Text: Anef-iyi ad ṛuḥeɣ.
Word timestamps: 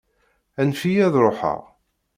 Anef-iyi 0.59 1.03
ad 1.07 1.15
ṛuḥeɣ. 1.25 1.61